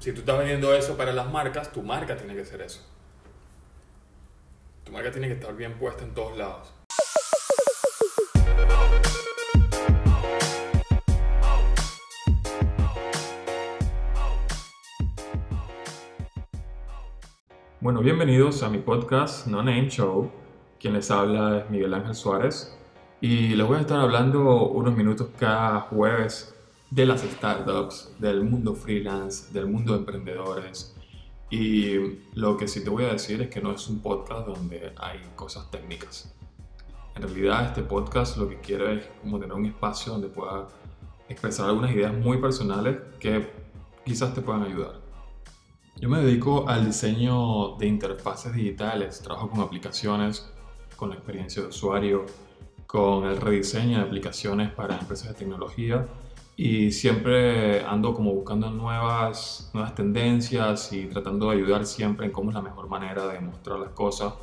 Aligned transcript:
si 0.00 0.12
tú 0.12 0.20
estás 0.20 0.38
vendiendo 0.38 0.74
eso 0.74 0.96
para 0.96 1.12
las 1.12 1.30
marcas, 1.30 1.70
tu 1.72 1.82
marca 1.82 2.16
tiene 2.16 2.34
que 2.34 2.46
ser 2.46 2.62
eso. 2.62 2.80
Tu 4.82 4.92
marca 4.92 5.10
tiene 5.10 5.28
que 5.28 5.34
estar 5.34 5.54
bien 5.54 5.74
puesta 5.74 6.04
en 6.04 6.14
todos 6.14 6.38
lados. 6.38 6.72
Bueno, 17.82 18.00
bienvenidos 18.00 18.62
a 18.62 18.70
mi 18.70 18.78
podcast 18.78 19.46
No 19.46 19.58
Name 19.58 19.90
Show. 19.90 20.30
Quien 20.78 20.94
les 20.94 21.10
habla 21.10 21.58
es 21.58 21.70
Miguel 21.70 21.92
Ángel 21.92 22.14
Suárez 22.14 22.74
y 23.20 23.48
les 23.48 23.66
voy 23.66 23.76
a 23.76 23.80
estar 23.80 24.00
hablando 24.00 24.66
unos 24.68 24.96
minutos 24.96 25.28
cada 25.38 25.80
jueves 25.80 26.54
de 26.90 27.06
las 27.06 27.20
startups, 27.22 28.12
del 28.18 28.42
mundo 28.42 28.74
freelance, 28.74 29.52
del 29.52 29.66
mundo 29.66 29.92
de 29.92 30.00
emprendedores. 30.00 30.94
Y 31.48 32.18
lo 32.34 32.56
que 32.56 32.66
sí 32.66 32.82
te 32.82 32.90
voy 32.90 33.04
a 33.04 33.12
decir 33.12 33.40
es 33.42 33.48
que 33.48 33.60
no 33.60 33.72
es 33.72 33.88
un 33.88 34.00
podcast 34.00 34.46
donde 34.46 34.92
hay 34.96 35.20
cosas 35.36 35.70
técnicas. 35.70 36.34
En 37.14 37.22
realidad 37.22 37.66
este 37.66 37.82
podcast 37.82 38.36
lo 38.36 38.48
que 38.48 38.60
quiere 38.60 38.98
es 38.98 39.06
como 39.20 39.38
tener 39.38 39.54
un 39.54 39.66
espacio 39.66 40.12
donde 40.12 40.28
pueda 40.28 40.66
expresar 41.28 41.68
algunas 41.68 41.92
ideas 41.92 42.12
muy 42.12 42.38
personales 42.38 42.98
que 43.20 43.48
quizás 44.04 44.34
te 44.34 44.40
puedan 44.40 44.64
ayudar. 44.64 45.00
Yo 45.96 46.08
me 46.08 46.18
dedico 46.20 46.68
al 46.68 46.86
diseño 46.86 47.76
de 47.76 47.86
interfaces 47.86 48.52
digitales, 48.54 49.20
trabajo 49.20 49.50
con 49.50 49.60
aplicaciones, 49.60 50.50
con 50.96 51.10
la 51.10 51.16
experiencia 51.16 51.62
de 51.62 51.68
usuario, 51.68 52.26
con 52.86 53.26
el 53.26 53.40
rediseño 53.40 53.98
de 53.98 54.04
aplicaciones 54.04 54.72
para 54.72 54.96
empresas 54.98 55.28
de 55.28 55.34
tecnología 55.34 56.08
y 56.62 56.92
siempre 56.92 57.82
ando 57.86 58.12
como 58.12 58.34
buscando 58.34 58.70
nuevas, 58.70 59.70
nuevas 59.72 59.94
tendencias 59.94 60.92
y 60.92 61.06
tratando 61.06 61.48
de 61.48 61.56
ayudar 61.56 61.86
siempre 61.86 62.26
en 62.26 62.32
cómo 62.32 62.50
es 62.50 62.54
la 62.54 62.60
mejor 62.60 62.86
manera 62.86 63.26
de 63.28 63.40
mostrar 63.40 63.78
las 63.78 63.92
cosas 63.92 64.34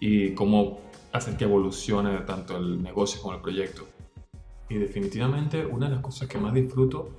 y 0.00 0.34
cómo 0.34 0.80
hacer 1.12 1.36
que 1.36 1.44
evolucione 1.44 2.18
tanto 2.22 2.56
el 2.56 2.82
negocio 2.82 3.22
como 3.22 3.36
el 3.36 3.40
proyecto. 3.40 3.86
Y 4.68 4.74
definitivamente 4.74 5.64
una 5.64 5.86
de 5.86 5.94
las 5.94 6.02
cosas 6.02 6.26
que 6.26 6.36
más 6.36 6.52
disfruto 6.52 7.10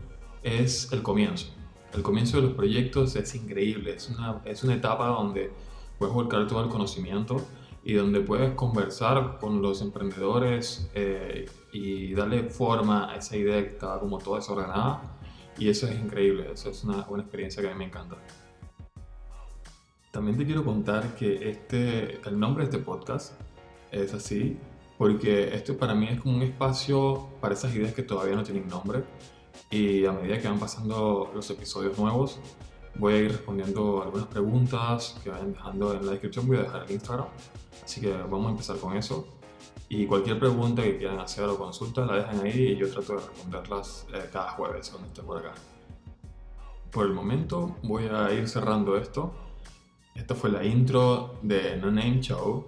es 0.43 0.91
el 0.91 1.01
comienzo. 1.01 1.47
El 1.93 2.03
comienzo 2.03 2.35
de 2.35 2.43
los 2.43 2.53
proyectos 2.53 3.15
es 3.15 3.33
increíble, 3.35 3.93
es 3.95 4.09
una, 4.09 4.41
es 4.43 4.61
una 4.61 4.73
etapa 4.73 5.07
donde 5.07 5.53
puedes 5.97 6.13
volcar 6.13 6.45
todo 6.47 6.61
el 6.65 6.69
conocimiento 6.69 7.37
y 7.83 7.93
donde 7.93 8.21
puedes 8.21 8.53
conversar 8.55 9.37
con 9.39 9.61
los 9.61 9.81
emprendedores 9.81 10.89
eh, 10.95 11.45
y 11.73 12.13
darle 12.13 12.43
forma 12.43 13.11
a 13.11 13.17
esa 13.17 13.35
idea 13.35 13.61
que 13.61 13.69
estaba 13.69 13.99
como 13.99 14.19
toda 14.19 14.39
desordenada. 14.39 15.19
Y 15.57 15.69
eso 15.69 15.87
es 15.87 15.99
increíble, 15.99 16.51
eso 16.51 16.69
es 16.69 16.83
una, 16.83 17.05
una 17.09 17.23
experiencia 17.23 17.61
que 17.61 17.69
a 17.69 17.73
mí 17.73 17.77
me 17.77 17.85
encanta. 17.85 18.17
También 20.11 20.37
te 20.37 20.45
quiero 20.45 20.63
contar 20.63 21.15
que 21.15 21.49
este, 21.49 22.21
el 22.27 22.39
nombre 22.39 22.65
de 22.65 22.71
este 22.71 22.83
podcast 22.83 23.33
es 23.91 24.13
así, 24.13 24.57
porque 24.97 25.53
esto 25.53 25.77
para 25.77 25.93
mí 25.93 26.07
es 26.07 26.21
como 26.21 26.37
un 26.37 26.43
espacio 26.43 27.29
para 27.41 27.53
esas 27.53 27.75
ideas 27.75 27.93
que 27.93 28.03
todavía 28.03 28.35
no 28.35 28.43
tienen 28.43 28.67
nombre. 28.67 29.03
Y 29.69 30.05
a 30.05 30.11
medida 30.11 30.39
que 30.39 30.47
van 30.47 30.59
pasando 30.59 31.31
los 31.33 31.49
episodios 31.49 31.97
nuevos, 31.97 32.39
voy 32.95 33.13
a 33.13 33.17
ir 33.17 33.31
respondiendo 33.31 34.01
algunas 34.01 34.27
preguntas 34.27 35.19
que 35.23 35.29
vayan 35.29 35.53
dejando 35.53 35.93
en 35.93 36.05
la 36.05 36.11
descripción. 36.11 36.47
Voy 36.47 36.57
a 36.57 36.61
dejar 36.61 36.83
el 36.83 36.91
Instagram. 36.91 37.27
Así 37.83 38.01
que 38.01 38.11
vamos 38.11 38.47
a 38.47 38.49
empezar 38.51 38.77
con 38.77 38.95
eso. 38.95 39.27
Y 39.89 40.05
cualquier 40.05 40.39
pregunta 40.39 40.81
que 40.81 40.97
quieran 40.97 41.19
hacer 41.19 41.45
o 41.45 41.57
consulta 41.57 42.05
la 42.05 42.15
dejan 42.15 42.39
ahí 42.41 42.71
y 42.71 42.75
yo 42.77 42.89
trato 42.89 43.13
de 43.13 43.19
responderlas 43.19 44.07
eh, 44.13 44.29
cada 44.31 44.51
jueves 44.51 44.89
cuando 44.89 45.07
esté 45.07 45.21
por 45.21 45.37
acá. 45.37 45.53
Por 46.91 47.05
el 47.05 47.13
momento 47.13 47.75
voy 47.83 48.05
a 48.07 48.31
ir 48.31 48.47
cerrando 48.47 48.97
esto. 48.97 49.33
Esta 50.15 50.35
fue 50.35 50.51
la 50.51 50.63
intro 50.63 51.35
de 51.41 51.77
No 51.77 51.87
Name 51.87 52.21
Show 52.21 52.65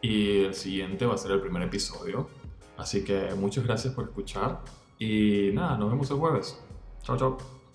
y 0.00 0.44
el 0.44 0.54
siguiente 0.54 1.06
va 1.06 1.14
a 1.14 1.18
ser 1.18 1.32
el 1.32 1.40
primer 1.40 1.62
episodio. 1.62 2.28
Así 2.76 3.04
que 3.04 3.34
muchas 3.34 3.64
gracias 3.64 3.94
por 3.94 4.04
escuchar 4.04 4.60
y 4.98 5.50
nada, 5.52 5.76
nos 5.76 5.90
vemos 5.90 6.10
el 6.10 6.16
jueves. 6.16 6.58
Chao, 7.02 7.16
chao. 7.16 7.65